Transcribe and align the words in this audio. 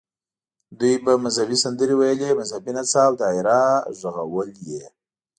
دوی 0.79 0.93
به 1.03 1.13
مذهبي 1.23 1.57
سندرې 1.63 1.95
ویلې، 1.99 2.29
مذهبي 2.39 2.71
نڅا 2.77 3.01
او 3.09 3.13
دایره 3.21 3.61
غږول 4.15 4.49
یې. 4.69 4.85